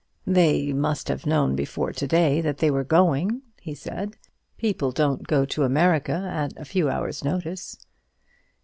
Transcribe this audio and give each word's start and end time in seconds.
"They 0.25 0.73
must 0.73 1.09
have 1.09 1.27
known 1.27 1.55
before 1.55 1.93
to 1.93 2.07
day 2.07 2.41
that 2.41 2.57
they 2.57 2.71
were 2.71 2.83
going," 2.83 3.43
he 3.61 3.75
said. 3.75 4.17
"People 4.57 4.91
don't 4.91 5.27
go 5.27 5.45
to 5.45 5.61
America 5.61 6.13
at 6.27 6.57
a 6.57 6.65
few 6.65 6.89
hours' 6.89 7.23
notice." 7.23 7.77